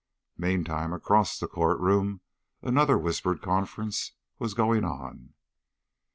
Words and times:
Meantime, 0.39 0.93
across 0.93 1.37
the 1.39 1.47
court 1.47 1.79
room, 1.79 2.21
another 2.63 2.97
whispered 2.97 3.39
conference 3.39 4.13
was 4.39 4.55
going 4.55 4.83
on. 4.83 5.35